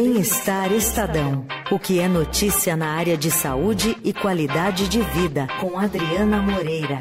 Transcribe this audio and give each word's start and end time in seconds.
Bem-Estar 0.00 0.70
Estadão. 0.70 1.44
O 1.72 1.76
que 1.76 1.98
é 1.98 2.06
notícia 2.06 2.76
na 2.76 2.92
área 2.92 3.16
de 3.16 3.32
saúde 3.32 3.98
e 4.04 4.12
qualidade 4.12 4.88
de 4.88 5.00
vida, 5.00 5.48
com 5.60 5.76
Adriana 5.76 6.40
Moreira. 6.40 7.00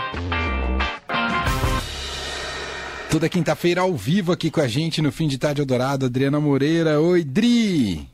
Toda 3.11 3.29
quinta-feira 3.29 3.81
ao 3.81 3.93
vivo 3.93 4.31
aqui 4.31 4.49
com 4.49 4.61
a 4.61 4.67
gente 4.67 4.99
no 4.99 5.11
Fim 5.11 5.27
de 5.27 5.37
Tarde 5.37 5.61
Eldorado, 5.61 6.07
Adriana 6.07 6.39
Moreira. 6.39 6.99
Oi, 6.99 7.23
Dri! 7.23 8.09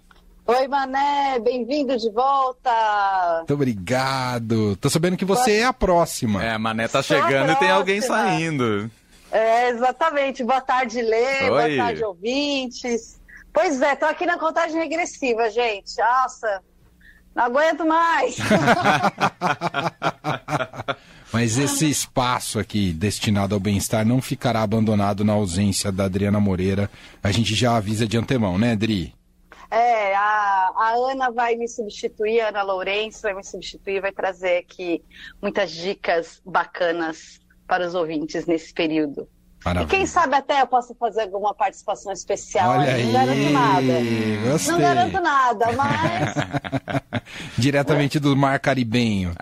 Oi, 0.45 0.67
Mané, 0.67 1.39
bem-vindo 1.39 1.95
de 1.95 2.11
volta. 2.11 3.35
Muito 3.37 3.53
obrigado. 3.53 4.75
Tô 4.75 4.89
sabendo 4.89 5.15
que 5.15 5.23
você 5.23 5.59
é 5.59 5.63
a 5.63 5.71
próxima. 5.71 6.43
É, 6.43 6.51
a 6.51 6.59
Mané 6.59 6.89
tá 6.89 7.01
chegando 7.01 7.53
e 7.53 7.55
tem 7.55 7.71
alguém 7.71 8.01
saindo. 8.01 8.91
É, 9.31 9.69
exatamente. 9.69 10.43
Boa 10.43 10.59
tarde, 10.59 11.01
Lê. 11.01 11.43
Oi. 11.43 11.49
Boa 11.49 11.85
tarde, 11.85 12.03
ouvintes. 12.03 13.22
Pois 13.53 13.81
é, 13.81 13.95
tô 13.95 14.05
aqui 14.05 14.25
na 14.25 14.39
contagem 14.39 14.79
regressiva, 14.79 15.49
gente. 15.51 15.95
Nossa, 15.97 16.61
não 17.35 17.43
aguento 17.43 17.85
mais. 17.85 18.37
Mas 21.31 21.57
esse 21.57 21.89
espaço 21.89 22.59
aqui 22.59 22.91
destinado 22.93 23.55
ao 23.55 23.59
bem-estar 23.59 24.05
não 24.05 24.21
ficará 24.21 24.61
abandonado 24.61 25.23
na 25.23 25.33
ausência 25.33 25.91
da 25.91 26.05
Adriana 26.05 26.39
Moreira. 26.39 26.89
A 27.23 27.31
gente 27.31 27.55
já 27.55 27.75
avisa 27.75 28.07
de 28.07 28.17
antemão, 28.17 28.57
né, 28.57 28.73
Adri? 28.73 29.13
É, 29.71 30.15
a, 30.15 30.71
a 30.75 30.93
Ana 31.11 31.31
vai 31.31 31.55
me 31.55 31.67
substituir, 31.67 32.41
a 32.41 32.49
Ana 32.49 32.61
Lourenço 32.61 33.23
vai 33.23 33.33
me 33.33 33.43
substituir, 33.43 33.99
vai 34.01 34.11
trazer 34.11 34.57
aqui 34.57 35.03
muitas 35.41 35.71
dicas 35.71 36.39
bacanas 36.45 37.39
para 37.67 37.87
os 37.87 37.95
ouvintes 37.95 38.45
nesse 38.45 38.71
período. 38.71 39.27
Maravilha. 39.63 39.87
E 39.87 39.97
quem 39.97 40.05
sabe 40.05 40.35
até 40.35 40.61
eu 40.61 40.67
possa 40.67 40.93
fazer 40.95 41.21
alguma 41.21 41.53
participação 41.53 42.11
especial. 42.11 42.71
Olha 42.71 42.93
aí, 42.93 43.05
não 43.05 43.13
garanto 43.13 43.49
nada. 43.51 43.93
Gostei. 44.51 44.71
Não 44.71 44.79
garanto 44.81 45.21
nada, 45.21 45.71
mas. 45.71 46.35
Diretamente 47.57 48.19
do 48.19 48.35
mar 48.35 48.59
caribenho. 48.59 49.33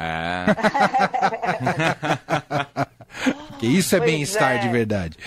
Que 3.59 3.67
isso 3.67 3.95
é 3.95 3.99
bem-estar 3.99 4.55
é. 4.55 4.57
de 4.57 4.69
verdade. 4.69 5.17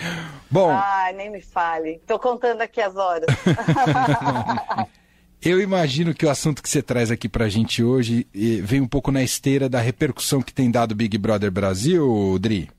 Bom. 0.51 0.70
Ai, 0.70 1.12
nem 1.12 1.31
me 1.31 1.41
fale. 1.41 1.91
Estou 1.91 2.19
contando 2.19 2.62
aqui 2.62 2.81
as 2.81 2.97
horas. 2.97 3.27
Eu 5.41 5.61
imagino 5.61 6.12
que 6.12 6.27
o 6.27 6.31
assunto 6.31 6.61
que 6.61 6.69
você 6.69 6.83
traz 6.83 7.12
aqui 7.12 7.29
pra 7.29 7.48
gente 7.48 7.84
hoje 7.84 8.27
vem 8.64 8.81
um 8.81 8.89
pouco 8.89 9.12
na 9.12 9.23
esteira 9.23 9.69
da 9.69 9.79
repercussão 9.79 10.42
que 10.42 10.53
tem 10.53 10.69
dado 10.69 10.92
o 10.92 10.95
Big 10.97 11.17
Brother 11.17 11.51
Brasil, 11.51 12.36
Dri. 12.41 12.70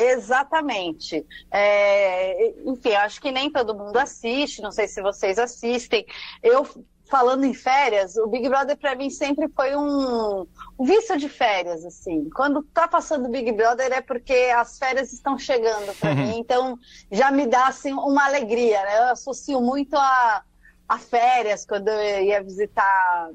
Exatamente. 0.00 1.26
É, 1.50 2.54
enfim, 2.64 2.94
acho 2.94 3.20
que 3.20 3.30
nem 3.30 3.50
todo 3.50 3.74
mundo 3.74 3.96
assiste, 3.96 4.62
não 4.62 4.72
sei 4.72 4.88
se 4.88 5.02
vocês 5.02 5.38
assistem. 5.38 6.06
Eu, 6.42 6.66
falando 7.10 7.44
em 7.44 7.52
férias, 7.52 8.16
o 8.16 8.26
Big 8.28 8.48
Brother 8.48 8.76
para 8.76 8.94
mim 8.94 9.10
sempre 9.10 9.48
foi 9.48 9.76
um, 9.76 10.46
um 10.78 10.84
vício 10.84 11.16
de 11.18 11.28
férias, 11.28 11.84
assim. 11.84 12.30
Quando 12.30 12.62
tá 12.62 12.86
passando 12.88 13.26
o 13.26 13.30
Big 13.30 13.52
Brother 13.52 13.92
é 13.92 14.00
porque 14.00 14.50
as 14.56 14.78
férias 14.78 15.12
estão 15.12 15.36
chegando 15.38 15.94
para 15.98 16.10
uhum. 16.10 16.16
mim, 16.16 16.38
então 16.40 16.78
já 17.10 17.30
me 17.30 17.46
dá 17.46 17.66
assim 17.66 17.92
uma 17.92 18.24
alegria, 18.24 18.82
né? 18.82 18.98
Eu 18.98 19.04
associo 19.12 19.60
muito 19.60 19.96
a, 19.96 20.42
a 20.88 20.98
férias 20.98 21.66
quando 21.66 21.88
eu 21.88 22.22
ia 22.22 22.42
visitar 22.42 23.30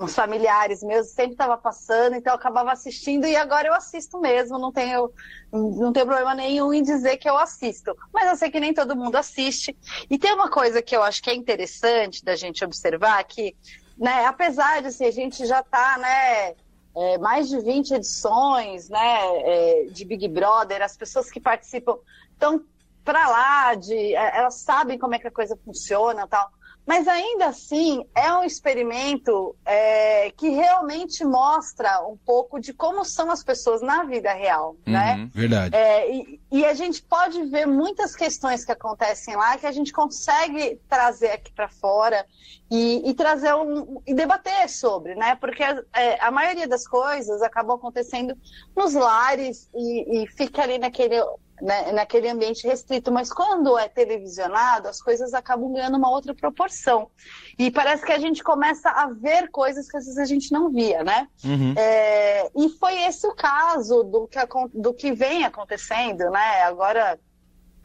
uns 0.00 0.14
familiares 0.14 0.82
meus, 0.82 1.08
sempre 1.08 1.32
estava 1.32 1.58
passando, 1.58 2.16
então 2.16 2.32
eu 2.32 2.38
acabava 2.38 2.72
assistindo 2.72 3.26
e 3.26 3.36
agora 3.36 3.68
eu 3.68 3.74
assisto 3.74 4.18
mesmo, 4.18 4.58
não 4.58 4.72
tenho, 4.72 5.12
não 5.52 5.92
tenho 5.92 6.06
problema 6.06 6.34
nenhum 6.34 6.72
em 6.72 6.82
dizer 6.82 7.18
que 7.18 7.28
eu 7.28 7.36
assisto. 7.36 7.94
Mas 8.12 8.28
eu 8.30 8.36
sei 8.36 8.50
que 8.50 8.58
nem 8.58 8.72
todo 8.72 8.96
mundo 8.96 9.16
assiste. 9.16 9.76
E 10.08 10.18
tem 10.18 10.32
uma 10.32 10.50
coisa 10.50 10.80
que 10.80 10.96
eu 10.96 11.02
acho 11.02 11.22
que 11.22 11.28
é 11.28 11.34
interessante 11.34 12.24
da 12.24 12.34
gente 12.34 12.64
observar 12.64 13.22
que, 13.24 13.54
né, 13.98 14.24
apesar 14.24 14.80
de 14.80 14.88
assim, 14.88 15.04
a 15.04 15.10
gente 15.10 15.44
já 15.44 15.60
está, 15.60 15.98
né, 15.98 16.54
é, 16.96 17.18
mais 17.18 17.50
de 17.50 17.60
20 17.60 17.92
edições, 17.92 18.88
né, 18.88 19.18
é, 19.44 19.84
de 19.90 20.04
Big 20.06 20.26
Brother, 20.28 20.80
as 20.82 20.96
pessoas 20.96 21.30
que 21.30 21.38
participam 21.38 21.98
estão 22.32 22.64
para 23.04 23.28
lá 23.28 23.74
de, 23.74 24.14
é, 24.14 24.38
elas 24.38 24.54
sabem 24.54 24.98
como 24.98 25.14
é 25.14 25.18
que 25.18 25.28
a 25.28 25.32
coisa 25.32 25.58
funciona, 25.62 26.26
tal. 26.26 26.50
Mas 26.86 27.06
ainda 27.06 27.46
assim, 27.46 28.04
é 28.14 28.32
um 28.32 28.42
experimento 28.42 29.54
é, 29.64 30.30
que 30.32 30.48
realmente 30.48 31.24
mostra 31.24 32.00
um 32.06 32.16
pouco 32.16 32.58
de 32.58 32.72
como 32.72 33.04
são 33.04 33.30
as 33.30 33.44
pessoas 33.44 33.80
na 33.80 34.04
vida 34.04 34.32
real, 34.32 34.76
uhum, 34.86 34.92
né? 34.92 35.30
Verdade. 35.32 35.76
É, 35.76 36.12
e, 36.12 36.40
e, 36.50 36.64
a 36.64 36.74
gente 36.74 37.02
pode 37.02 37.44
ver 37.44 37.66
muitas 37.66 38.16
questões 38.16 38.64
que 38.64 38.72
acontecem 38.72 39.36
lá 39.36 39.56
que 39.56 39.66
a 39.66 39.72
gente 39.72 39.92
consegue 39.92 40.80
trazer 40.88 41.30
aqui 41.32 41.52
para 41.52 41.68
fora 41.68 42.26
e, 42.70 43.08
e, 43.08 43.14
trazer 43.14 43.54
um, 43.54 44.00
e 44.06 44.14
debater 44.14 44.68
sobre, 44.68 45.14
né? 45.14 45.36
Porque 45.36 45.62
é, 45.62 46.20
a 46.20 46.30
maioria 46.30 46.66
das 46.66 46.88
coisas 46.88 47.42
acabam 47.42 47.76
acontecendo 47.76 48.36
nos 48.76 48.94
lares 48.94 49.68
e, 49.74 50.22
e 50.22 50.26
fica 50.26 50.62
ali 50.62 50.78
naquele 50.78 51.16
né, 51.60 51.92
naquele 51.92 52.28
ambiente 52.28 52.66
restrito, 52.66 53.12
mas 53.12 53.32
quando 53.32 53.78
é 53.78 53.88
televisionado, 53.88 54.88
as 54.88 55.00
coisas 55.00 55.34
acabam 55.34 55.72
ganhando 55.72 55.96
uma 55.96 56.10
outra 56.10 56.34
proporção. 56.34 57.10
E 57.58 57.70
parece 57.70 58.04
que 58.04 58.12
a 58.12 58.18
gente 58.18 58.42
começa 58.42 58.90
a 58.90 59.08
ver 59.08 59.50
coisas 59.50 59.88
que 59.88 59.96
às 59.96 60.04
vezes 60.04 60.18
a 60.18 60.24
gente 60.24 60.52
não 60.52 60.70
via, 60.70 61.02
né? 61.02 61.28
Uhum. 61.44 61.74
É, 61.76 62.50
e 62.56 62.68
foi 62.70 63.02
esse 63.02 63.26
o 63.26 63.34
caso 63.34 64.02
do 64.02 64.26
que, 64.26 64.38
do 64.74 64.94
que 64.94 65.12
vem 65.12 65.44
acontecendo, 65.44 66.30
né? 66.30 66.62
Agora, 66.62 67.18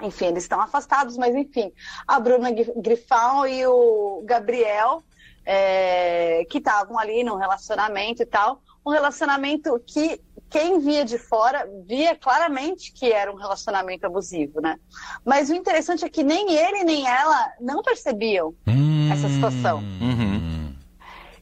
enfim, 0.02 0.28
eles 0.28 0.44
estão 0.44 0.60
afastados, 0.60 1.18
mas 1.18 1.36
enfim, 1.36 1.72
a 2.08 2.20
Bruna 2.20 2.50
Grifal 2.52 3.48
e 3.48 3.66
o 3.66 4.24
Gabriel, 4.26 5.04
é, 5.46 6.46
que 6.50 6.58
estavam 6.58 6.98
ali 6.98 7.24
num 7.24 7.36
relacionamento 7.36 8.22
e 8.22 8.26
tal, 8.26 8.62
um 8.86 8.92
relacionamento 8.92 9.80
que 9.86 10.22
quem 10.56 10.80
via 10.80 11.04
de 11.04 11.18
fora 11.18 11.70
via 11.86 12.16
claramente 12.16 12.94
que 12.94 13.12
era 13.12 13.30
um 13.30 13.36
relacionamento 13.36 14.06
abusivo, 14.06 14.62
né? 14.62 14.80
Mas 15.26 15.50
o 15.50 15.54
interessante 15.54 16.06
é 16.06 16.10
que 16.10 16.24
nem 16.24 16.56
ele 16.56 16.86
nem 16.86 17.06
ela 17.06 17.52
não 17.60 17.82
percebiam 17.82 18.56
hum, 18.66 19.10
essa 19.12 19.28
situação. 19.28 19.80
Uhum. 19.80 20.74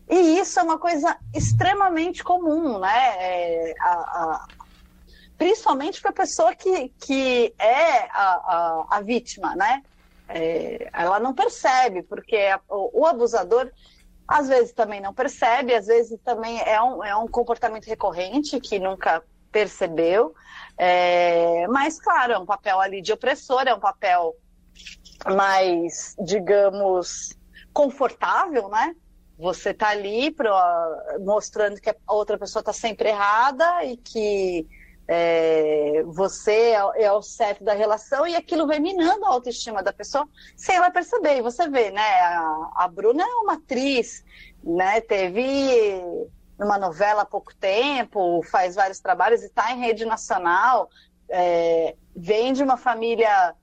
E 0.10 0.40
isso 0.40 0.60
é 0.60 0.64
uma 0.64 0.80
coisa 0.80 1.16
extremamente 1.32 2.24
comum, 2.24 2.80
né? 2.80 3.16
É, 3.20 3.76
a, 3.80 3.94
a, 3.94 4.48
principalmente 5.38 6.02
para 6.02 6.10
a 6.10 6.16
pessoa 6.16 6.56
que, 6.56 6.92
que 7.00 7.54
é 7.60 8.10
a, 8.10 8.88
a 8.90 9.02
vítima, 9.02 9.56
né? 9.56 9.84
É, 10.28 10.90
ela 10.92 11.20
não 11.20 11.36
percebe, 11.36 12.02
porque 12.02 12.36
o, 12.68 13.02
o 13.02 13.06
abusador 13.06 13.70
às 14.28 14.48
vezes 14.48 14.74
também 14.74 15.02
não 15.02 15.14
percebe, 15.14 15.74
às 15.74 15.88
vezes 15.88 16.20
também 16.24 16.62
é 16.62 16.82
um, 16.82 17.04
é 17.04 17.16
um 17.16 17.28
comportamento 17.28 17.86
recorrente 17.86 18.60
que 18.60 18.80
nunca 18.80 19.22
percebeu. 19.52 20.34
É, 20.78 21.68
mas, 21.68 22.00
claro, 22.00 22.34
é 22.34 22.38
um 22.38 22.46
papel 22.46 22.80
ali 22.80 23.02
de 23.02 23.14
opressor, 23.14 23.64
é 23.68 23.74
um 23.74 23.80
papel 23.80 24.34
mais, 25.36 26.16
digamos, 26.20 27.38
confortável, 27.72 28.68
né? 28.70 28.96
Você 29.38 29.74
tá 29.74 29.90
ali 29.90 30.32
pra, 30.32 31.18
mostrando 31.22 31.80
que 31.80 31.90
a 31.90 31.96
outra 32.08 32.38
pessoa 32.38 32.62
está 32.62 32.74
sempre 32.74 33.10
errada 33.10 33.84
e 33.84 33.98
que 33.98 34.68
é, 35.08 36.04
você 36.06 36.52
é, 36.52 37.04
é, 37.04 37.12
o 37.12 37.22
certo 37.22 37.64
da 37.64 37.74
relação 37.74 38.26
e 38.26 38.36
aquilo 38.36 38.66
vai 38.66 38.80
minando 38.80 39.26
a 39.26 39.30
autoestima 39.30 39.84
da 39.84 39.92
pessoa 39.92 40.28
sem 40.56 40.76
ela 40.76 40.92
perceber. 40.92 41.38
E 41.38 41.42
você 41.42 41.68
vê, 41.68 41.92
né? 41.92 42.02
A, 42.22 42.72
a 42.76 42.88
Bruna 42.88 43.24
é 43.24 43.36
uma 43.36 43.54
atriz, 43.54 44.24
né? 44.64 45.02
Teve 45.02 46.02
numa 46.58 46.78
novela 46.78 47.24
há 47.24 47.26
pouco 47.26 47.54
tempo, 47.56 48.42
faz 48.44 48.76
vários 48.76 49.00
trabalhos 49.00 49.42
e 49.42 49.48
está 49.48 49.72
em 49.74 49.80
rede 49.80 50.06
nacional, 50.06 50.90
é, 51.30 51.96
vem 52.16 52.54
de 52.54 52.64
uma 52.64 52.78
família 52.78 53.54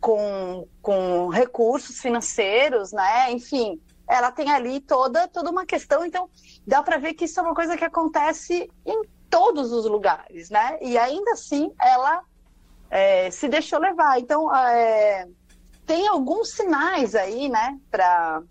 com, 0.00 0.68
com 0.80 1.28
recursos 1.28 2.00
financeiros, 2.00 2.92
né? 2.92 3.32
Enfim, 3.32 3.80
ela 4.08 4.30
tem 4.30 4.50
ali 4.50 4.80
toda, 4.80 5.26
toda 5.26 5.50
uma 5.50 5.64
questão, 5.64 6.04
então 6.04 6.28
dá 6.66 6.82
para 6.82 6.98
ver 6.98 7.14
que 7.14 7.24
isso 7.24 7.40
é 7.40 7.42
uma 7.42 7.54
coisa 7.54 7.76
que 7.76 7.84
acontece 7.84 8.70
em 8.84 9.02
todos 9.34 9.72
os 9.72 9.84
lugares, 9.84 10.48
né? 10.48 10.78
E 10.80 10.96
ainda 10.96 11.32
assim 11.32 11.72
ela 11.80 12.22
é, 12.88 13.28
se 13.32 13.48
deixou 13.48 13.80
levar. 13.80 14.20
Então 14.20 14.54
é, 14.54 15.26
tem 15.84 16.06
alguns 16.06 16.50
sinais 16.50 17.16
aí, 17.16 17.48
né, 17.48 17.76
para 17.90 18.42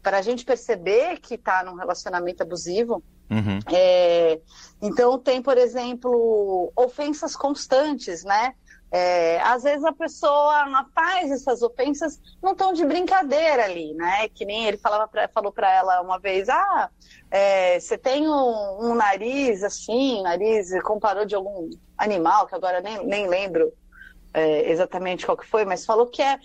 para 0.00 0.18
a 0.18 0.22
gente 0.22 0.44
perceber 0.44 1.18
que 1.20 1.34
está 1.34 1.62
num 1.62 1.74
relacionamento 1.74 2.42
abusivo. 2.42 3.02
Uhum. 3.30 3.60
É, 3.72 4.40
então 4.80 5.16
tem, 5.16 5.40
por 5.40 5.56
exemplo, 5.56 6.72
ofensas 6.76 7.36
constantes, 7.36 8.24
né? 8.24 8.54
É, 8.94 9.40
às 9.40 9.62
vezes 9.62 9.82
a 9.84 9.92
pessoa 9.92 10.86
faz 10.94 11.30
essas 11.30 11.62
ofensas 11.62 12.20
não 12.42 12.54
tão 12.54 12.74
de 12.74 12.84
brincadeira 12.84 13.64
ali, 13.64 13.94
né? 13.94 14.28
Que 14.28 14.44
nem 14.44 14.66
ele 14.66 14.76
falava 14.76 15.08
pra, 15.08 15.26
falou 15.28 15.50
para 15.50 15.72
ela 15.72 16.02
uma 16.02 16.18
vez, 16.18 16.46
ah, 16.50 16.90
é, 17.30 17.80
você 17.80 17.96
tem 17.96 18.28
um, 18.28 18.90
um, 18.90 18.94
nariz 18.94 19.62
assim, 19.62 20.22
nariz, 20.22 20.70
comparou 20.82 21.24
de 21.24 21.34
algum 21.34 21.70
animal, 21.96 22.46
que 22.46 22.54
agora 22.54 22.82
nem, 22.82 23.02
nem 23.06 23.26
lembro 23.26 23.72
é, 24.34 24.70
exatamente 24.70 25.24
qual 25.24 25.38
que 25.38 25.46
foi, 25.46 25.64
mas 25.64 25.86
falou 25.86 26.06
que 26.06 26.20
é 26.20 26.38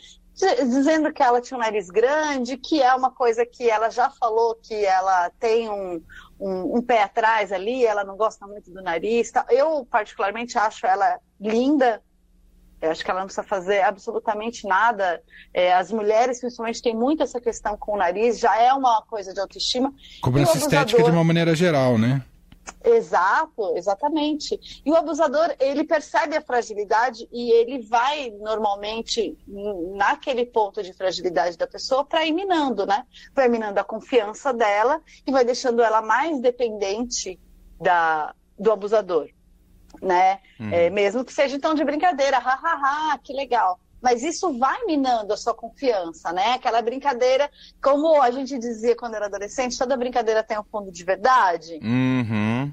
dizendo 0.70 1.12
que 1.12 1.24
ela 1.24 1.42
tinha 1.42 1.58
um 1.58 1.62
nariz 1.62 1.90
grande, 1.90 2.58
que 2.58 2.82
é 2.82 2.94
uma 2.94 3.10
coisa 3.10 3.46
que 3.46 3.70
ela 3.70 3.90
já 3.90 4.10
falou 4.12 4.56
que 4.56 4.86
ela 4.86 5.32
tem 5.40 5.68
um, 5.68 6.02
um, 6.40 6.78
um 6.78 6.82
pé 6.82 7.02
atrás 7.02 7.52
ali, 7.52 7.84
ela 7.84 8.04
não 8.04 8.16
gosta 8.16 8.46
muito 8.46 8.72
do 8.72 8.84
nariz. 8.84 9.32
Eu, 9.50 9.86
particularmente, 9.90 10.58
acho 10.58 10.86
ela 10.86 11.20
linda. 11.40 12.04
Eu 12.82 12.92
acho 12.92 13.04
que 13.04 13.10
ela 13.10 13.22
não 13.22 13.28
precisa 13.28 13.46
fazer 13.46 13.82
absolutamente 13.82 14.68
nada. 14.68 15.22
É, 15.54 15.74
as 15.74 15.92
mulheres, 15.92 16.40
principalmente, 16.40 16.82
têm 16.82 16.96
muito 16.96 17.24
essa 17.24 17.42
questão 17.42 17.76
com 17.78 17.94
o 17.94 17.98
nariz, 17.98 18.40
já 18.40 18.56
é 18.60 18.72
uma 18.74 19.02
coisa 19.02 19.34
de 19.34 19.40
autoestima. 19.40 19.94
Cobrança 20.22 20.52
abusador... 20.52 20.80
estética 20.80 21.04
de 21.04 21.12
uma 21.12 21.24
maneira 21.24 21.56
geral, 21.56 21.98
né? 21.98 22.24
Exato, 22.84 23.76
exatamente. 23.76 24.82
E 24.86 24.92
o 24.92 24.96
abusador, 24.96 25.56
ele 25.60 25.84
percebe 25.84 26.36
a 26.36 26.42
fragilidade 26.42 27.28
e 27.32 27.52
ele 27.52 27.80
vai 27.80 28.30
normalmente 28.40 29.38
naquele 29.96 30.46
ponto 30.46 30.84
de 30.84 30.94
fragilidade 30.94 31.58
da 31.58 31.68
pessoa 31.68 32.06
para 32.06 32.26
ir 32.26 32.32
minando, 32.32 32.86
né? 32.86 33.04
Vai 33.34 33.48
minando 33.48 33.80
a 33.80 33.84
confiança 33.84 34.54
dela 34.54 35.02
e 35.26 35.32
vai 35.32 35.44
deixando 35.44 35.82
ela 35.82 36.02
mais 36.02 36.40
dependente 36.40 37.40
da, 37.80 38.34
do 38.58 38.72
abusador, 38.72 39.30
né? 40.02 40.40
Uhum. 40.60 40.72
É, 40.72 40.90
mesmo 40.90 41.24
que 41.24 41.34
seja 41.34 41.56
então 41.56 41.74
de 41.74 41.84
brincadeira, 41.84 42.40
hahaha, 42.40 43.18
que 43.20 43.34
legal 43.34 43.80
mas 44.02 44.24
isso 44.24 44.58
vai 44.58 44.86
minando 44.86 45.34
a 45.34 45.38
sua 45.38 45.54
confiança, 45.54 46.32
né? 46.32 46.54
Aquela 46.54 46.82
brincadeira, 46.82 47.50
como 47.82 48.22
a 48.22 48.30
gente 48.32 48.58
dizia 48.58 48.96
quando 48.96 49.16
era 49.16 49.26
adolescente, 49.26 49.78
toda 49.78 49.98
brincadeira 49.98 50.44
tem 50.44 50.58
um 50.60 50.64
fundo 50.64 50.92
de 50.92 51.04
verdade. 51.04 51.80
Uhum. 51.82 52.72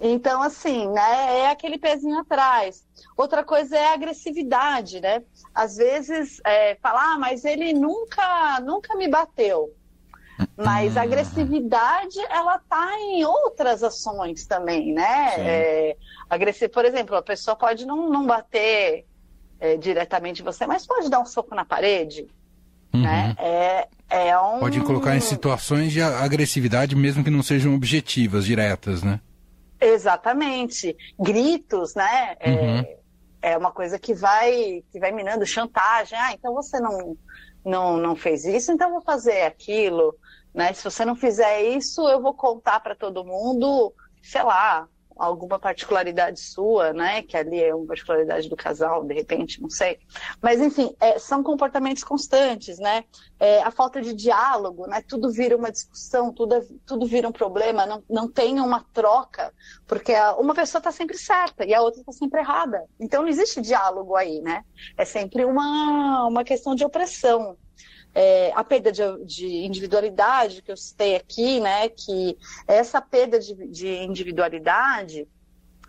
Então, 0.00 0.42
assim, 0.42 0.88
né, 0.88 1.40
é 1.40 1.50
aquele 1.50 1.76
pezinho 1.76 2.18
atrás. 2.18 2.86
Outra 3.16 3.42
coisa 3.42 3.76
é 3.76 3.86
a 3.88 3.94
agressividade, 3.94 5.00
né? 5.00 5.22
Às 5.52 5.76
vezes, 5.76 6.40
é, 6.44 6.76
falar, 6.76 7.14
ah, 7.14 7.18
mas 7.18 7.44
ele 7.44 7.72
nunca, 7.72 8.60
nunca 8.60 8.94
me 8.94 9.08
bateu. 9.08 9.74
Mas 10.56 10.96
a 10.96 11.00
uhum. 11.00 11.06
agressividade, 11.06 12.18
ela 12.30 12.58
tá 12.68 12.96
em 13.00 13.24
outras 13.24 13.82
ações 13.82 14.46
também, 14.46 14.92
né? 14.92 15.34
É, 15.38 15.96
agressivo, 16.28 16.72
por 16.72 16.84
exemplo, 16.84 17.16
a 17.16 17.22
pessoa 17.22 17.56
pode 17.56 17.86
não, 17.86 18.08
não 18.08 18.26
bater 18.26 19.04
é, 19.60 19.76
diretamente 19.76 20.42
você, 20.42 20.66
mas 20.66 20.86
pode 20.86 21.08
dar 21.08 21.20
um 21.20 21.26
soco 21.26 21.54
na 21.54 21.64
parede. 21.64 22.26
Uhum. 22.92 23.02
Né? 23.02 23.36
É, 23.38 23.88
é 24.08 24.38
um... 24.38 24.60
Pode 24.60 24.80
colocar 24.80 25.16
em 25.16 25.20
situações 25.20 25.92
de 25.92 26.00
agressividade, 26.00 26.96
mesmo 26.96 27.22
que 27.22 27.30
não 27.30 27.42
sejam 27.42 27.74
objetivas, 27.74 28.44
diretas, 28.44 29.02
né? 29.02 29.20
Exatamente. 29.80 30.96
Gritos, 31.18 31.94
né? 31.94 32.36
É, 32.40 32.50
uhum. 32.50 32.78
É, 32.78 32.98
é 33.42 33.58
uma 33.58 33.70
coisa 33.70 33.98
que 33.98 34.14
vai, 34.14 34.82
que 34.90 34.98
vai 34.98 35.12
minando 35.12 35.46
chantagem. 35.46 36.18
Ah, 36.18 36.32
então 36.32 36.52
você 36.54 36.80
não, 36.80 37.16
não, 37.64 37.96
não 37.96 38.16
fez 38.16 38.44
isso, 38.44 38.72
então 38.72 38.90
vou 38.90 39.02
fazer 39.02 39.42
aquilo. 39.42 40.14
Né? 40.58 40.72
Se 40.72 40.82
você 40.82 41.04
não 41.04 41.14
fizer 41.14 41.62
isso, 41.62 42.00
eu 42.08 42.20
vou 42.20 42.34
contar 42.34 42.80
para 42.80 42.96
todo 42.96 43.24
mundo, 43.24 43.94
sei 44.20 44.42
lá, 44.42 44.88
alguma 45.16 45.56
particularidade 45.56 46.40
sua, 46.40 46.92
né? 46.92 47.22
Que 47.22 47.36
ali 47.36 47.62
é 47.62 47.72
uma 47.72 47.86
particularidade 47.86 48.48
do 48.48 48.56
casal, 48.56 49.04
de 49.04 49.14
repente, 49.14 49.62
não 49.62 49.70
sei. 49.70 50.00
Mas, 50.42 50.60
enfim, 50.60 50.92
é, 50.98 51.16
são 51.16 51.44
comportamentos 51.44 52.02
constantes, 52.02 52.76
né? 52.80 53.04
É, 53.38 53.62
a 53.62 53.70
falta 53.70 54.02
de 54.02 54.12
diálogo, 54.12 54.88
né? 54.88 55.00
Tudo 55.06 55.30
vira 55.30 55.56
uma 55.56 55.70
discussão, 55.70 56.32
tudo, 56.32 56.60
tudo 56.84 57.06
vira 57.06 57.28
um 57.28 57.32
problema, 57.32 57.86
não, 57.86 58.02
não 58.10 58.28
tem 58.28 58.58
uma 58.58 58.84
troca, 58.92 59.54
porque 59.86 60.12
uma 60.38 60.56
pessoa 60.56 60.80
está 60.80 60.90
sempre 60.90 61.16
certa 61.16 61.64
e 61.64 61.72
a 61.72 61.80
outra 61.80 62.00
está 62.00 62.10
sempre 62.10 62.40
errada. 62.40 62.84
Então 62.98 63.22
não 63.22 63.28
existe 63.28 63.60
diálogo 63.60 64.16
aí, 64.16 64.40
né? 64.40 64.64
É 64.96 65.04
sempre 65.04 65.44
uma, 65.44 66.26
uma 66.26 66.42
questão 66.42 66.74
de 66.74 66.84
opressão. 66.84 67.56
É, 68.20 68.52
a 68.56 68.64
perda 68.64 68.90
de, 68.90 69.02
de, 69.24 69.46
individualidade 69.64 70.60
que 70.60 70.72
eu 70.72 70.76
citei 70.76 71.14
aqui, 71.14 71.60
né, 71.60 71.88
que 71.88 72.36
essa 72.66 73.00
perda 73.00 73.38
de, 73.38 73.54
de 73.68 73.86
individualidade 73.86 75.28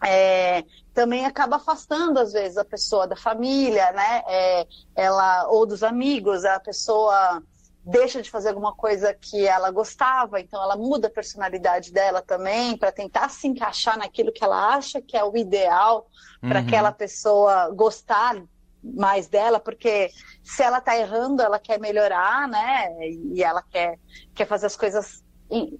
é, 0.05 0.63
também 0.93 1.25
acaba 1.25 1.55
afastando 1.55 2.19
às 2.19 2.31
vezes 2.31 2.55
a 2.55 2.63
pessoa 2.63 3.07
da 3.07 3.15
família, 3.15 3.91
né, 3.93 4.21
é, 4.27 4.67
ela 4.95 5.47
ou 5.47 5.65
dos 5.65 5.81
amigos, 5.81 6.45
a 6.45 6.59
pessoa 6.59 7.41
deixa 7.83 8.21
de 8.21 8.29
fazer 8.29 8.49
alguma 8.49 8.75
coisa 8.75 9.11
que 9.11 9.47
ela 9.47 9.71
gostava, 9.71 10.39
então 10.39 10.61
ela 10.61 10.77
muda 10.77 11.07
a 11.07 11.11
personalidade 11.11 11.91
dela 11.91 12.21
também 12.21 12.77
para 12.77 12.91
tentar 12.91 13.29
se 13.29 13.47
encaixar 13.47 13.97
naquilo 13.97 14.31
que 14.31 14.43
ela 14.43 14.75
acha 14.75 15.01
que 15.01 15.17
é 15.17 15.23
o 15.23 15.35
ideal 15.35 16.05
para 16.41 16.59
uhum. 16.59 16.67
aquela 16.67 16.91
pessoa 16.91 17.69
gostar 17.69 18.35
mais 18.83 19.27
dela, 19.27 19.59
porque 19.59 20.09
se 20.43 20.63
ela 20.63 20.79
está 20.79 20.97
errando, 20.97 21.41
ela 21.41 21.59
quer 21.59 21.79
melhorar, 21.79 22.47
né? 22.47 22.89
E 23.01 23.43
ela 23.43 23.61
quer, 23.61 23.99
quer 24.33 24.45
fazer 24.45 24.67
as 24.67 24.75
coisas 24.75 25.23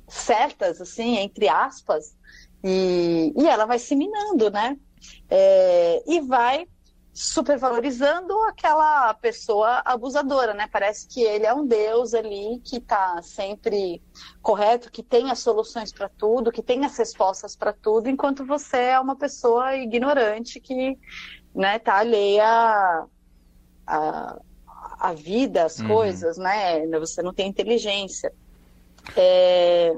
certas, 0.07 0.81
assim, 0.81 1.17
entre 1.17 1.47
aspas, 1.47 2.15
e, 2.63 3.33
e 3.37 3.47
ela 3.47 3.65
vai 3.65 3.79
se 3.79 3.95
minando, 3.95 4.49
né? 4.49 4.77
É, 5.29 6.03
e 6.07 6.19
vai 6.21 6.67
supervalorizando 7.13 8.33
aquela 8.43 9.13
pessoa 9.15 9.81
abusadora, 9.83 10.53
né? 10.53 10.69
Parece 10.71 11.07
que 11.07 11.21
ele 11.21 11.45
é 11.45 11.53
um 11.53 11.65
deus 11.65 12.13
ali 12.13 12.61
que 12.63 12.77
está 12.77 13.21
sempre 13.21 14.01
correto, 14.41 14.91
que 14.91 15.03
tem 15.03 15.29
as 15.29 15.39
soluções 15.39 15.91
para 15.91 16.07
tudo, 16.07 16.51
que 16.51 16.63
tem 16.63 16.85
as 16.85 16.97
respostas 16.97 17.55
para 17.55 17.73
tudo, 17.73 18.09
enquanto 18.09 18.45
você 18.45 18.77
é 18.77 18.99
uma 18.99 19.17
pessoa 19.17 19.75
ignorante 19.75 20.61
que 20.61 20.97
né, 21.59 21.77
tá 21.77 21.97
alheia 21.97 23.05
a, 23.85 24.39
a 24.97 25.13
vida, 25.13 25.65
as 25.65 25.77
uhum. 25.79 25.89
coisas, 25.89 26.37
né? 26.37 26.87
Você 26.99 27.21
não 27.21 27.33
tem 27.33 27.49
inteligência. 27.49 28.31
É... 29.13 29.93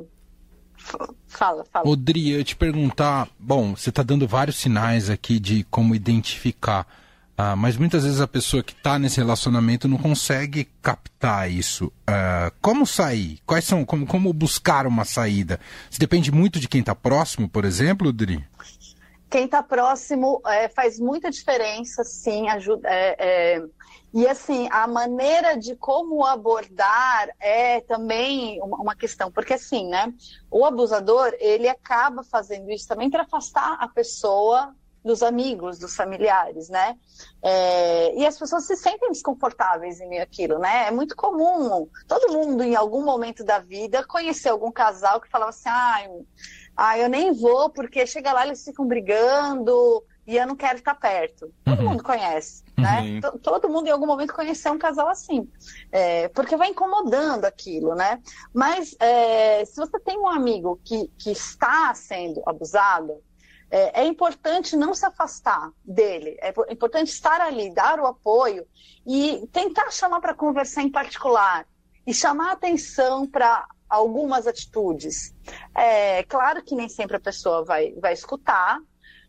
Fala, 1.28 1.64
fala. 1.72 1.86
Eu 1.88 2.44
te 2.44 2.56
perguntar, 2.56 3.30
bom, 3.40 3.76
você 3.76 3.90
está 3.90 4.02
dando 4.02 4.28
vários 4.28 4.56
sinais 4.56 5.08
aqui 5.08 5.40
de 5.40 5.64
como 5.66 5.94
identificar, 5.94 6.88
ah, 7.38 7.56
mas 7.56 7.78
muitas 7.78 8.06
vezes 8.06 8.20
a 8.20 8.28
pessoa 8.28 8.64
que 8.64 8.74
está 8.74 8.98
nesse 8.98 9.18
relacionamento 9.18 9.88
não 9.88 10.00
consegue 10.00 10.68
captar 10.82 11.52
isso. 11.52 11.92
Ah, 12.08 12.52
como 12.60 12.88
sair? 12.88 13.38
Quais 13.46 13.66
são? 13.66 13.86
Como, 13.86 14.08
como 14.08 14.34
buscar 14.34 14.88
uma 14.88 15.06
saída? 15.06 15.60
Isso 15.92 16.00
depende 16.00 16.32
muito 16.32 16.60
de 16.60 16.68
quem 16.68 16.80
está 16.80 16.96
próximo, 16.96 17.48
por 17.48 17.66
exemplo, 17.66 18.10
Odri? 18.10 18.44
Quem 19.32 19.46
está 19.46 19.64
próximo 19.64 20.42
é, 20.46 20.68
faz 20.68 21.00
muita 21.00 21.32
diferença, 21.32 22.04
sim, 22.04 22.50
ajuda. 22.50 22.90
É, 22.90 23.16
é, 23.18 23.64
e 24.14 24.28
assim, 24.28 24.68
a 24.70 24.86
maneira 24.86 25.58
de 25.58 25.74
como 25.74 26.26
abordar 26.26 27.30
é 27.40 27.80
também 27.80 28.62
uma, 28.62 28.94
questão, 28.94 29.32
porque 29.32 29.54
assim, 29.54 29.88
né? 29.88 30.14
O 30.52 30.66
abusador 30.66 31.34
ele 31.40 31.70
acaba 31.70 32.24
fazendo 32.24 32.70
isso 32.70 32.86
também 32.86 33.10
para 33.10 33.24
afastar 33.24 33.78
a 33.80 33.88
pessoa 33.88 34.76
dos 35.04 35.24
amigos, 35.24 35.80
dos 35.80 35.96
familiares, 35.96 36.70
né? 36.70 36.96
É, 37.42 38.16
e 38.16 38.26
as 38.26 38.38
pessoas 38.38 38.66
se 38.66 38.76
sentem 38.76 39.12
desconfortáveis 39.12 40.00
em 40.00 40.08
meio 40.08 40.24
àquilo, 40.24 40.60
né? 40.60 40.88
É 40.88 40.92
muito 40.92 41.16
comum, 41.16 41.88
todo 42.08 42.34
mundo 42.34 42.64
em 42.64 42.76
algum 42.76 43.04
momento 43.04 43.44
da 43.44 43.60
vida 43.60 44.06
conhecer 44.06 44.50
algum 44.50 44.72
casal 44.72 45.20
que 45.20 45.30
falava 45.30 45.50
assim, 45.50 45.70
ah, 45.70 46.04
ah, 46.78 46.98
eu 46.98 47.10
nem 47.10 47.34
vou 47.34 47.70
porque 47.70 48.06
chega 48.06 48.32
lá 48.32 48.46
eles 48.46 48.64
ficam 48.64 48.86
brigando 48.88 50.04
e 50.26 50.38
eu 50.38 50.46
não 50.46 50.56
quero 50.56 50.78
estar 50.78 50.96
perto. 50.96 51.52
Todo 51.66 51.80
uhum. 51.80 51.90
mundo 51.90 52.04
conhece, 52.04 52.64
né? 52.78 53.20
Uhum. 53.24 53.40
Todo 53.40 53.70
mundo 53.70 53.88
em 53.88 53.92
algum 53.92 54.06
momento 54.06 54.34
conheceu 54.34 54.72
um 54.72 54.78
casal 54.78 55.10
assim, 55.10 55.50
é, 55.92 56.28
porque 56.30 56.56
vai 56.56 56.70
incomodando 56.70 57.46
aquilo, 57.46 57.96
né? 57.96 58.22
Mas 58.54 58.96
é, 59.00 59.66
se 59.66 59.78
você 59.78 60.00
tem 60.00 60.20
um 60.20 60.28
amigo 60.28 60.80
que, 60.86 61.08
que 61.18 61.32
está 61.32 61.94
sendo 61.96 62.42
abusado, 62.46 63.22
é, 63.72 64.02
é, 64.02 64.06
importante 64.06 64.76
não 64.76 64.94
se 64.94 65.06
afastar 65.06 65.72
dele, 65.84 66.38
é 66.42 66.54
importante 66.70 67.08
estar 67.08 67.40
ali, 67.40 67.74
dar 67.74 68.00
o 68.00 68.06
apoio 68.06 68.68
e 69.08 69.48
tentar 69.52 69.90
chamar 69.92 70.20
para 70.20 70.34
conversar 70.34 70.84
em 70.84 70.92
particular 70.92 71.66
e 72.06 72.14
chamar 72.14 72.52
atenção 72.52 73.26
para 73.26 73.66
algumas 73.90 74.46
atitudes. 74.46 75.34
É 75.76 76.24
claro 76.24 76.64
que 76.64 76.76
nem 76.76 76.90
sempre 76.90 77.18
a 77.18 77.20
pessoa 77.20 77.64
vai, 77.64 77.94
vai 77.94 78.14
escutar, 78.14 78.80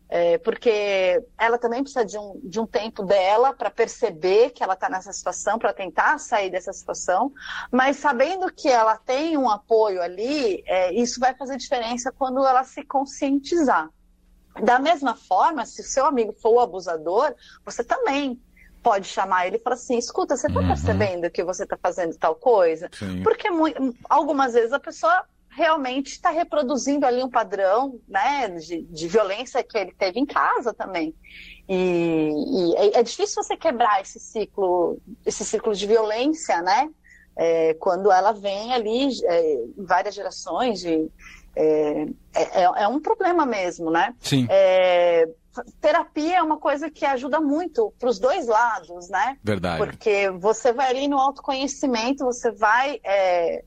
é, 0.09 0.37
porque 0.37 1.23
ela 1.37 1.57
também 1.57 1.81
precisa 1.81 2.05
de 2.05 2.17
um, 2.17 2.39
de 2.43 2.59
um 2.59 2.67
tempo 2.67 3.03
dela 3.03 3.53
para 3.53 3.71
perceber 3.71 4.51
que 4.51 4.63
ela 4.63 4.73
está 4.73 4.89
nessa 4.89 5.11
situação, 5.11 5.57
para 5.57 5.73
tentar 5.73 6.19
sair 6.19 6.49
dessa 6.49 6.71
situação, 6.71 7.31
mas 7.71 7.97
sabendo 7.97 8.51
que 8.53 8.69
ela 8.69 8.95
tem 8.97 9.37
um 9.37 9.49
apoio 9.49 10.01
ali, 10.01 10.63
é, 10.67 10.93
isso 10.93 11.19
vai 11.19 11.33
fazer 11.33 11.57
diferença 11.57 12.11
quando 12.11 12.45
ela 12.45 12.63
se 12.63 12.83
conscientizar. 12.83 13.89
Da 14.61 14.77
mesma 14.79 15.15
forma, 15.15 15.65
se 15.65 15.81
o 15.81 15.85
seu 15.85 16.05
amigo 16.05 16.33
for 16.33 16.51
o 16.51 16.59
abusador, 16.59 17.33
você 17.65 17.83
também 17.83 18.39
pode 18.83 19.07
chamar 19.07 19.47
ele 19.47 19.55
e 19.55 19.59
falar 19.59 19.75
assim: 19.75 19.97
escuta, 19.97 20.35
você 20.35 20.47
está 20.47 20.59
uhum. 20.59 20.67
percebendo 20.67 21.31
que 21.31 21.43
você 21.43 21.63
está 21.63 21.77
fazendo 21.77 22.15
tal 22.17 22.35
coisa? 22.35 22.89
Sim. 22.93 23.23
Porque 23.23 23.47
algumas 24.09 24.53
vezes 24.53 24.73
a 24.73 24.79
pessoa 24.79 25.25
realmente 25.55 26.07
está 26.07 26.29
reproduzindo 26.29 27.05
ali 27.05 27.23
um 27.23 27.29
padrão 27.29 27.99
né, 28.07 28.49
de, 28.49 28.81
de 28.83 29.07
violência 29.07 29.63
que 29.63 29.77
ele 29.77 29.93
teve 29.93 30.19
em 30.19 30.25
casa 30.25 30.73
também. 30.73 31.15
E, 31.69 32.31
e 32.31 32.75
é, 32.75 32.99
é, 32.99 33.03
difícil 33.03 33.41
você 33.41 33.55
quebrar 33.55 34.01
esse 34.01 34.19
ciclo, 34.19 34.99
esse 35.25 35.45
ciclo 35.45 35.73
de 35.73 35.87
violência, 35.87 36.61
né? 36.61 36.89
É, 37.35 37.73
quando 37.75 38.11
ela 38.11 38.31
vem 38.31 38.73
ali 38.73 39.09
é, 39.23 39.63
várias 39.77 40.13
gerações 40.13 40.79
de, 40.79 41.09
é, 41.55 42.07
é, 42.33 42.63
é, 42.83 42.87
um 42.87 42.99
problema 42.99 43.45
mesmo, 43.45 43.91
né? 43.91 44.13
Sim. 44.19 44.47
É, 44.49 45.27
terapia 45.79 46.37
é 46.37 46.41
uma 46.41 46.57
coisa 46.57 46.89
que 46.89 47.05
ajuda 47.05 47.39
muito 47.39 47.93
para 47.99 48.09
os 48.09 48.19
dois 48.19 48.47
lados, 48.47 49.09
né? 49.09 49.37
Verdade. 49.43 49.77
Porque 49.77 50.29
você 50.31 50.73
vai 50.73 50.89
ali 50.89 51.07
no 51.07 51.17
autoconhecimento, 51.17 52.25
você 52.25 52.51
vai 52.51 52.99
é, 53.03 53.63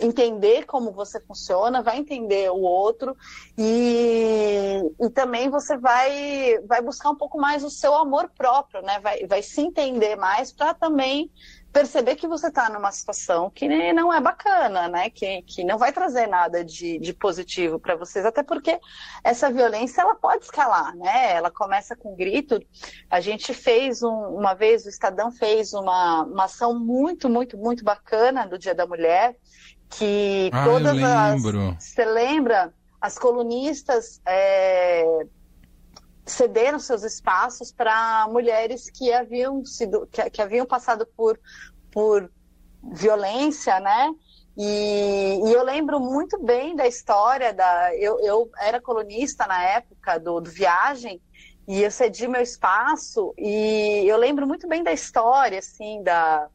entender 0.00 0.64
como 0.66 0.90
você 0.90 1.20
funciona, 1.20 1.82
vai 1.82 1.98
entender 1.98 2.50
o 2.50 2.60
outro 2.60 3.16
e, 3.56 4.80
e 4.98 5.10
também 5.10 5.48
você 5.48 5.76
vai, 5.76 6.58
vai 6.66 6.82
buscar 6.82 7.10
um 7.10 7.16
pouco 7.16 7.38
mais 7.38 7.62
o 7.62 7.70
seu 7.70 7.94
amor 7.94 8.30
próprio, 8.36 8.82
né? 8.82 8.98
Vai, 9.00 9.26
vai 9.26 9.42
se 9.42 9.60
entender 9.60 10.16
mais 10.16 10.52
para 10.52 10.74
também 10.74 11.30
perceber 11.72 12.16
que 12.16 12.26
você 12.26 12.48
está 12.48 12.68
numa 12.68 12.90
situação 12.90 13.50
que 13.50 13.68
não 13.92 14.12
é 14.12 14.20
bacana, 14.20 14.88
né? 14.88 15.10
Que, 15.10 15.42
que 15.42 15.64
não 15.64 15.78
vai 15.78 15.92
trazer 15.92 16.26
nada 16.26 16.64
de, 16.64 16.98
de 16.98 17.12
positivo 17.12 17.78
para 17.78 17.96
vocês, 17.96 18.24
até 18.24 18.42
porque 18.42 18.78
essa 19.22 19.50
violência 19.50 20.02
ela 20.02 20.14
pode 20.14 20.44
escalar, 20.44 20.94
né? 20.96 21.32
Ela 21.32 21.50
começa 21.50 21.94
com 21.94 22.16
grito. 22.16 22.60
A 23.08 23.20
gente 23.20 23.54
fez 23.54 24.02
um, 24.02 24.08
uma 24.10 24.54
vez, 24.54 24.84
o 24.84 24.88
Estadão 24.88 25.30
fez 25.30 25.72
uma, 25.72 26.24
uma 26.24 26.44
ação 26.44 26.78
muito, 26.78 27.28
muito, 27.28 27.56
muito 27.56 27.84
bacana 27.84 28.46
do 28.46 28.58
Dia 28.58 28.74
da 28.74 28.86
Mulher, 28.86 29.36
que 29.88 30.50
ah, 30.52 30.64
todas 30.64 31.02
as. 31.02 31.42
Você 31.78 32.04
lembra? 32.04 32.72
As 33.00 33.18
colunistas. 33.18 34.20
É 34.26 35.04
cederam 36.30 36.78
seus 36.78 37.02
espaços 37.02 37.72
para 37.72 38.26
mulheres 38.28 38.90
que 38.90 39.12
haviam 39.12 39.64
sido 39.64 40.06
que, 40.06 40.30
que, 40.30 40.42
haviam 40.42 40.66
passado 40.66 41.06
por, 41.16 41.38
por 41.92 42.30
violência, 42.92 43.78
né? 43.80 44.12
E, 44.56 45.40
e, 45.44 45.52
eu 45.52 45.62
lembro 45.62 46.00
muito 46.00 46.42
bem 46.42 46.74
da 46.74 46.86
história 46.86 47.52
da 47.52 47.94
eu, 47.96 48.18
eu 48.20 48.50
era 48.58 48.80
colunista 48.80 49.46
na 49.46 49.62
época 49.62 50.18
do, 50.18 50.40
do 50.40 50.50
Viagem 50.50 51.20
e 51.68 51.82
eu 51.82 51.90
cedi 51.90 52.26
meu 52.26 52.42
espaço 52.42 53.32
e 53.38 54.04
eu 54.06 54.16
lembro 54.16 54.46
muito 54.46 54.66
bem 54.66 54.82
da 54.82 54.92
história 54.92 55.58
assim 55.58 56.02
da 56.02 56.48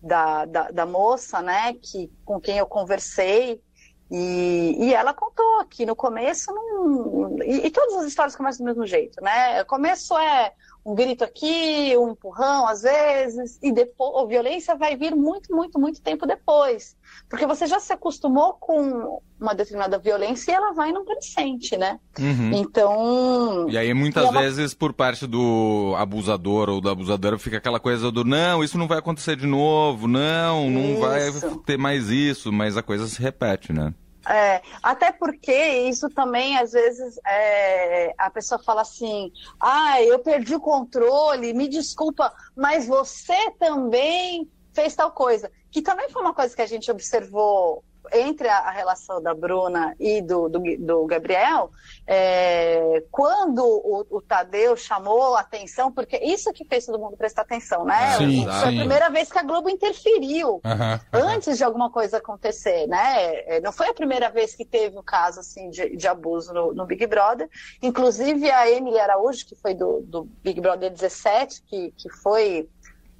da, 0.00 0.44
da, 0.44 0.70
da 0.70 0.86
moça, 0.86 1.42
né? 1.42 1.74
Que 1.74 2.10
com 2.24 2.40
quem 2.40 2.58
eu 2.58 2.66
conversei 2.66 3.60
e, 4.10 4.86
e 4.86 4.94
ela 4.94 5.12
contou 5.12 5.64
que 5.66 5.84
no 5.84 5.94
começo 5.94 6.52
não. 6.52 7.36
E, 7.42 7.66
e, 7.66 7.70
todas 7.70 7.96
as 7.96 8.06
histórias 8.06 8.34
começam 8.34 8.64
do 8.64 8.68
mesmo 8.68 8.86
jeito, 8.86 9.22
né? 9.22 9.60
O 9.62 9.66
começo 9.66 10.16
é 10.16 10.52
um 10.84 10.94
grito 10.94 11.22
aqui, 11.24 11.94
um 11.98 12.12
empurrão 12.12 12.66
às 12.66 12.82
vezes, 12.82 13.58
e 13.62 13.70
depois 13.70 14.24
a 14.24 14.26
violência 14.26 14.74
vai 14.76 14.96
vir 14.96 15.14
muito, 15.14 15.54
muito, 15.54 15.78
muito 15.78 16.00
tempo 16.00 16.26
depois. 16.26 16.96
Porque 17.28 17.46
você 17.46 17.66
já 17.66 17.78
se 17.78 17.92
acostumou 17.92 18.54
com 18.54 19.20
uma 19.40 19.54
determinada 19.54 19.98
violência 19.98 20.50
e 20.50 20.54
ela 20.54 20.72
vai 20.72 20.92
não 20.92 21.04
crescente, 21.04 21.76
né? 21.76 22.00
Uhum. 22.18 22.52
Então. 22.54 23.66
E 23.68 23.76
aí 23.76 23.92
muitas 23.92 24.24
e 24.24 24.36
é 24.36 24.40
vezes 24.40 24.74
por 24.74 24.92
parte 24.92 25.26
do 25.26 25.94
abusador 25.96 26.68
ou 26.70 26.80
da 26.80 26.92
abusadora 26.92 27.38
fica 27.38 27.58
aquela 27.58 27.78
coisa 27.78 28.10
do 28.10 28.24
não, 28.24 28.64
isso 28.64 28.78
não 28.78 28.88
vai 28.88 28.98
acontecer 28.98 29.36
de 29.36 29.46
novo, 29.46 30.08
não, 30.08 30.70
não 30.70 30.92
isso. 30.92 31.00
vai 31.00 31.30
ter 31.66 31.78
mais 31.78 32.08
isso, 32.08 32.50
mas 32.50 32.76
a 32.76 32.82
coisa 32.82 33.06
se 33.06 33.20
repete, 33.20 33.72
né? 33.72 33.92
É, 34.28 34.60
até 34.82 35.10
porque 35.10 35.54
isso 35.88 36.10
também, 36.10 36.58
às 36.58 36.72
vezes, 36.72 37.18
é, 37.26 38.12
a 38.18 38.28
pessoa 38.28 38.62
fala 38.62 38.82
assim: 38.82 39.32
ah, 39.58 40.02
eu 40.02 40.18
perdi 40.18 40.54
o 40.54 40.60
controle, 40.60 41.54
me 41.54 41.66
desculpa, 41.66 42.32
mas 42.54 42.86
você 42.86 43.50
também 43.58 44.46
fez 44.78 44.94
tal 44.94 45.10
coisa. 45.10 45.50
Que 45.72 45.82
também 45.82 46.08
foi 46.08 46.22
uma 46.22 46.32
coisa 46.32 46.54
que 46.54 46.62
a 46.62 46.66
gente 46.66 46.88
observou 46.88 47.82
entre 48.12 48.48
a, 48.48 48.58
a, 48.58 48.70
relação 48.70 49.22
da 49.22 49.34
Bruna 49.34 49.94
e 49.98 50.22
do, 50.22 50.48
do, 50.48 50.60
do 50.78 51.06
Gabriel, 51.06 51.70
é, 52.06 53.04
quando 53.10 53.62
o, 53.62 54.06
o, 54.10 54.22
Tadeu 54.22 54.76
chamou 54.76 55.36
a 55.36 55.40
atenção, 55.40 55.92
porque 55.92 56.16
isso 56.16 56.52
que 56.52 56.64
fez 56.64 56.86
todo 56.86 56.98
mundo 56.98 57.16
prestar 57.16 57.42
atenção, 57.42 57.84
né? 57.84 58.16
Sim, 58.16 58.44
Foi 58.44 58.70
sim. 58.70 58.76
a 58.76 58.80
primeira 58.80 59.10
vez 59.10 59.30
que 59.30 59.38
a 59.38 59.42
Globo 59.42 59.68
interferiu 59.68 60.60
uhum, 60.64 60.98
antes 61.12 61.58
de 61.58 61.64
alguma 61.64 61.90
coisa 61.90 62.18
acontecer, 62.18 62.86
né? 62.86 63.34
É, 63.46 63.60
não 63.60 63.72
foi 63.72 63.88
a 63.88 63.94
primeira 63.94 64.30
vez 64.30 64.54
que 64.54 64.64
teve 64.64 64.98
um 64.98 65.02
caso 65.02 65.40
assim 65.40 65.68
de, 65.70 65.96
de 65.96 66.08
abuso 66.08 66.52
no, 66.52 66.72
no, 66.72 66.86
Big 66.86 67.06
Brother. 67.06 67.48
Inclusive 67.82 68.50
a 68.50 68.70
Emily 68.70 68.98
Araújo, 68.98 69.46
que 69.46 69.54
foi 69.54 69.74
do, 69.74 70.00
do 70.02 70.24
Big 70.42 70.60
Brother 70.60 70.90
17, 70.90 71.62
que, 71.62 71.92
que 71.96 72.08
foi 72.08 72.68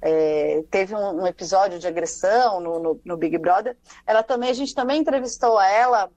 é, 0.01 0.63
teve 0.71 0.95
um, 0.95 1.21
um, 1.21 1.27
episódio 1.27 1.77
de 1.77 1.87
agressão 1.87 2.59
no, 2.61 2.79
no, 2.79 3.01
no, 3.03 3.17
Big 3.17 3.37
Brother. 3.37 3.77
Ela 4.05 4.23
também, 4.23 4.49
a 4.49 4.53
gente 4.53 4.73
também 4.73 5.01
entrevistou 5.01 5.59
ela 5.59 6.09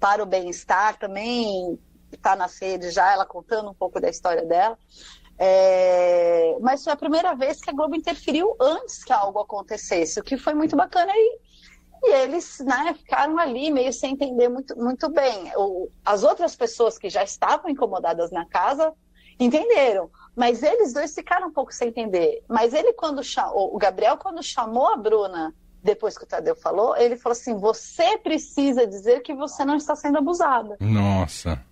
para 0.00 0.22
o 0.22 0.26
bem-estar, 0.26 0.98
também 0.98 1.78
está 2.12 2.34
na 2.34 2.48
sede 2.48 2.90
já, 2.90 3.12
ela 3.12 3.24
contando 3.24 3.70
um 3.70 3.74
pouco 3.74 4.00
da 4.00 4.08
história 4.08 4.44
dela. 4.44 4.78
É, 5.38 6.56
mas 6.60 6.84
foi 6.84 6.92
a 6.92 6.96
primeira 6.96 7.34
vez 7.34 7.60
que 7.60 7.70
a 7.70 7.72
Globo 7.72 7.96
interferiu 7.96 8.56
antes 8.60 9.02
que 9.02 9.12
algo 9.12 9.40
acontecesse, 9.40 10.20
o 10.20 10.22
que 10.22 10.36
foi 10.36 10.54
muito 10.54 10.76
bacana 10.76 11.12
e, 11.12 11.38
e 12.04 12.12
eles 12.12 12.60
né, 12.60 12.94
ficaram 12.94 13.38
ali 13.38 13.70
meio 13.70 13.92
sem 13.92 14.12
entender 14.12 14.48
muito, 14.48 14.76
muito 14.78 15.08
bem. 15.08 15.52
O, 15.56 15.88
as 16.04 16.22
outras 16.22 16.54
pessoas 16.54 16.98
que 16.98 17.08
já 17.08 17.24
estavam 17.24 17.70
incomodadas 17.70 18.30
na 18.30 18.46
casa 18.46 18.92
entenderam. 19.38 20.10
Mas 20.36 20.62
eles 20.62 20.92
dois 20.92 21.14
ficaram 21.14 21.48
um 21.48 21.52
pouco 21.52 21.72
sem 21.72 21.88
entender. 21.88 22.42
Mas 22.48 22.74
ele, 22.74 22.92
quando 22.92 23.22
chamou, 23.22 23.74
o 23.74 23.78
Gabriel, 23.78 24.16
quando 24.16 24.42
chamou 24.42 24.88
a 24.88 24.96
Bruna, 24.96 25.54
depois 25.82 26.16
que 26.16 26.24
o 26.24 26.26
Tadeu 26.26 26.56
falou, 26.56 26.96
ele 26.96 27.16
falou 27.16 27.34
assim: 27.34 27.56
você 27.56 28.18
precisa 28.18 28.86
dizer 28.86 29.20
que 29.20 29.34
você 29.34 29.64
não 29.64 29.76
está 29.76 29.94
sendo 29.94 30.18
abusada. 30.18 30.76
Nossa. 30.80 31.62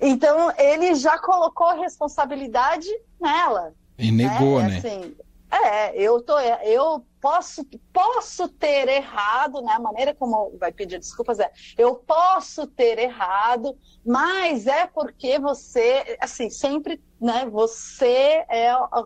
Então 0.00 0.52
ele 0.56 0.94
já 0.94 1.18
colocou 1.18 1.66
a 1.66 1.74
responsabilidade 1.74 2.88
nela. 3.20 3.74
E 3.98 4.12
negou, 4.12 4.60
né? 4.60 4.68
né? 4.68 4.78
Assim, 4.78 5.16
é, 5.64 5.92
eu 5.96 6.20
tô, 6.20 6.38
eu 6.38 7.04
posso, 7.20 7.64
posso 7.92 8.48
ter 8.48 8.88
errado, 8.88 9.60
né? 9.60 9.72
A 9.72 9.80
maneira 9.80 10.14
como 10.14 10.56
vai 10.58 10.72
pedir 10.72 10.98
desculpas 10.98 11.38
é, 11.38 11.50
eu 11.76 11.94
posso 11.94 12.66
ter 12.66 12.98
errado, 12.98 13.76
mas 14.04 14.66
é 14.66 14.86
porque 14.86 15.38
você, 15.38 16.16
assim, 16.20 16.50
sempre, 16.50 17.02
né? 17.20 17.46
Você 17.50 18.44
é 18.48 18.70
a, 18.70 18.76
a, 18.76 19.04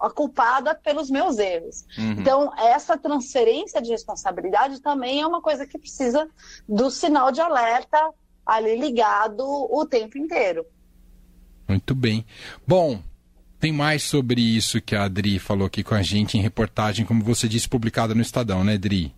a 0.00 0.10
culpada 0.10 0.74
pelos 0.74 1.10
meus 1.10 1.38
erros. 1.38 1.84
Uhum. 1.98 2.12
Então, 2.12 2.52
essa 2.56 2.96
transferência 2.96 3.80
de 3.82 3.90
responsabilidade 3.90 4.80
também 4.80 5.20
é 5.20 5.26
uma 5.26 5.42
coisa 5.42 5.66
que 5.66 5.78
precisa 5.78 6.28
do 6.68 6.90
sinal 6.90 7.30
de 7.32 7.40
alerta 7.40 8.12
ali 8.44 8.76
ligado 8.76 9.44
o 9.46 9.86
tempo 9.86 10.18
inteiro. 10.18 10.66
Muito 11.68 11.94
bem. 11.94 12.26
Bom, 12.66 13.00
tem 13.60 13.72
mais 13.72 14.02
sobre 14.02 14.40
isso 14.40 14.80
que 14.80 14.96
a 14.96 15.04
Adri 15.04 15.38
falou 15.38 15.66
aqui 15.66 15.84
com 15.84 15.94
a 15.94 16.00
gente 16.02 16.38
em 16.38 16.40
reportagem, 16.40 17.04
como 17.04 17.22
você 17.22 17.46
disse, 17.46 17.68
publicada 17.68 18.14
no 18.14 18.22
Estadão, 18.22 18.64
né, 18.64 18.74
Adri? 18.74 19.14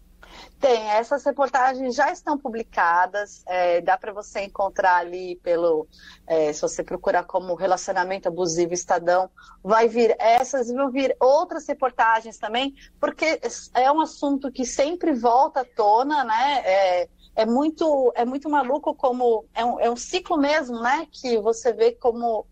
Tem, 0.58 0.90
essas 0.90 1.24
reportagens 1.24 1.94
já 1.94 2.10
estão 2.10 2.36
publicadas, 2.36 3.42
é, 3.46 3.80
dá 3.80 3.96
para 3.96 4.12
você 4.12 4.42
encontrar 4.42 4.96
ali 4.96 5.36
pelo, 5.42 5.86
é, 6.26 6.52
se 6.52 6.60
você 6.60 6.82
procurar 6.82 7.24
como 7.24 7.54
relacionamento 7.54 8.28
abusivo 8.28 8.72
Estadão, 8.72 9.30
vai 9.62 9.88
vir 9.88 10.14
essas 10.18 10.68
e 10.68 10.74
vão 10.74 10.90
vir 10.90 11.16
outras 11.20 11.66
reportagens 11.66 12.38
também, 12.38 12.74
porque 13.00 13.40
é 13.74 13.90
um 13.90 14.00
assunto 14.00 14.50
que 14.50 14.64
sempre 14.64 15.12
volta 15.12 15.60
à 15.60 15.64
tona, 15.64 16.24
né? 16.24 16.62
É, 16.64 17.08
é 17.34 17.46
muito, 17.46 18.12
é 18.14 18.24
muito 18.24 18.48
maluco 18.48 18.94
como 18.94 19.44
é 19.54 19.64
um, 19.64 19.80
é 19.80 19.90
um 19.90 19.96
ciclo 19.96 20.36
mesmo, 20.36 20.80
né? 20.80 21.06
Que 21.10 21.38
você 21.38 21.72
vê 21.72 21.92
como 21.92 22.46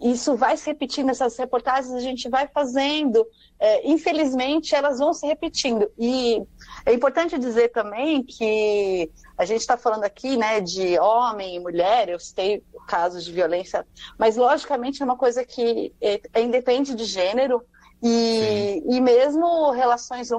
isso 0.00 0.36
vai 0.36 0.56
se 0.56 0.66
repetindo, 0.66 1.06
nessas 1.06 1.36
reportagens 1.36 1.92
a 1.94 2.00
gente 2.00 2.28
vai 2.28 2.46
fazendo, 2.46 3.26
é, 3.58 3.88
infelizmente 3.88 4.74
elas 4.74 4.98
vão 4.98 5.12
se 5.12 5.26
repetindo. 5.26 5.90
E 5.98 6.42
é 6.84 6.92
importante 6.92 7.38
dizer 7.38 7.68
também 7.68 8.22
que 8.22 9.10
a 9.36 9.44
gente 9.44 9.60
está 9.60 9.76
falando 9.76 10.04
aqui 10.04 10.36
né, 10.36 10.60
de 10.60 10.98
homem 10.98 11.56
e 11.56 11.60
mulher, 11.60 12.08
eu 12.08 12.18
citei 12.18 12.62
casos 12.86 13.24
de 13.24 13.32
violência, 13.32 13.86
mas 14.18 14.36
logicamente 14.36 15.02
é 15.02 15.04
uma 15.04 15.16
coisa 15.16 15.44
que 15.44 15.92
é, 16.00 16.20
é 16.34 16.42
independe 16.42 16.94
de 16.94 17.04
gênero 17.04 17.62
e, 18.02 18.82
e 18.86 19.00
mesmo 19.00 19.70
relações 19.70 20.30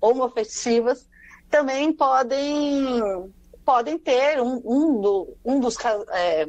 homoafetivas 0.00 1.08
também 1.50 1.92
podem, 1.92 3.32
podem 3.64 3.98
ter 3.98 4.40
um, 4.40 4.60
um, 4.64 5.00
do, 5.00 5.36
um 5.44 5.60
dos 5.60 5.76
é, 6.10 6.48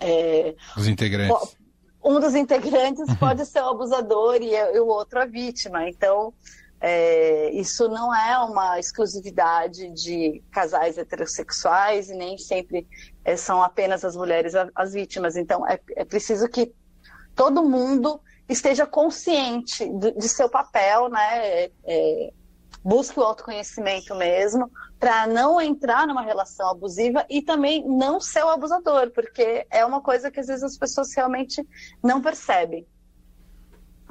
é, 0.00 0.54
Os 0.76 0.86
integrantes. 0.86 1.56
Um 2.04 2.20
dos 2.20 2.34
integrantes 2.34 3.06
pode 3.18 3.44
ser 3.46 3.62
o 3.62 3.68
abusador 3.70 4.36
e, 4.40 4.54
e, 4.54 4.78
o 4.80 4.86
outro 4.86 5.20
a 5.20 5.26
vítima. 5.26 5.88
Então, 5.88 6.32
É, 6.78 7.50
isso 7.52 7.88
não 7.88 8.14
é 8.14 8.38
uma 8.38 8.78
exclusividade 8.78 9.90
de 9.92 10.42
casais 10.52 10.98
heterossexuais 10.98 12.10
e 12.10 12.14
nem 12.14 12.36
sempre 12.36 12.86
é, 13.24 13.34
são 13.34 13.62
apenas 13.62 14.04
as 14.04 14.14
mulheres 14.14 14.52
as 14.74 14.92
vítimas. 14.92 15.36
Então, 15.36 15.66
é, 15.66 15.80
é 15.96 16.04
preciso 16.04 16.46
que 16.48 16.74
todo 17.34 17.64
mundo 17.64 18.20
esteja 18.46 18.86
consciente 18.86 19.88
de, 19.88 20.12
de 20.12 20.28
seu 20.28 20.50
papel, 20.50 21.08
né? 21.08 21.70
Busque 22.86 23.18
o 23.18 23.22
autoconhecimento 23.24 24.14
mesmo, 24.14 24.70
para 24.96 25.26
não 25.26 25.60
entrar 25.60 26.06
numa 26.06 26.22
relação 26.22 26.70
abusiva 26.70 27.26
e 27.28 27.42
também 27.42 27.84
não 27.84 28.20
ser 28.20 28.44
o 28.44 28.48
abusador, 28.48 29.10
porque 29.10 29.66
é 29.72 29.84
uma 29.84 30.00
coisa 30.00 30.30
que 30.30 30.38
às 30.38 30.46
vezes 30.46 30.62
as 30.62 30.78
pessoas 30.78 31.12
realmente 31.12 31.66
não 32.00 32.22
percebem. 32.22 32.86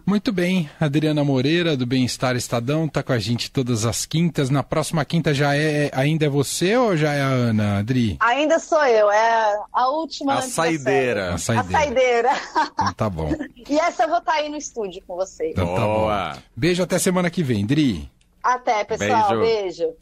Muito 0.06 0.34
bem, 0.34 0.70
Adriana 0.78 1.24
Moreira 1.24 1.78
do 1.78 1.86
Bem-Estar 1.86 2.36
Estadão 2.36 2.86
está 2.86 3.02
com 3.02 3.14
a 3.14 3.18
gente 3.18 3.50
todas 3.50 3.86
as 3.86 4.06
quintas. 4.06 4.50
Na 4.50 4.62
próxima 4.62 5.06
quinta 5.06 5.34
já 5.34 5.56
é 5.56 5.90
ainda 5.94 6.26
é 6.26 6.30
você 6.30 6.76
ou 6.76 6.98
já 6.98 7.14
é 7.14 7.22
a 7.22 7.28
Ana, 7.28 7.80
Adri? 7.80 8.18
Ainda 8.20 8.60
sou 8.60 8.86
eu, 8.86 9.10
é 9.10 9.58
a 9.72 9.88
última. 9.88 10.34
A 10.34 10.42
saideira. 10.42 11.34
A 11.34 11.38
saideira. 11.38 11.78
A 11.78 11.82
saideira. 11.82 12.30
Então, 12.74 12.94
tá 12.94 13.10
bom. 13.10 13.32
e 13.70 13.80
essa 13.80 14.04
eu 14.04 14.10
vou 14.10 14.18
estar 14.18 14.34
tá 14.34 14.38
aí 14.38 14.50
no 14.50 14.58
estúdio 14.58 15.02
com 15.08 15.16
vocês. 15.16 15.54
Então, 15.54 15.74
tá 15.74 15.82
bom. 15.88 16.42
Beijo 16.54 16.84
até 16.84 17.00
semana 17.00 17.32
que 17.32 17.42
vem, 17.42 17.66
Dri. 17.66 18.14
Até, 18.46 18.84
pessoal. 18.84 19.40
Beijo. 19.40 19.42
beijo. 19.42 19.98